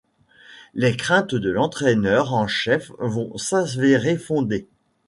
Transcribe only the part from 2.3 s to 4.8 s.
en chef vont s’avérer fondées.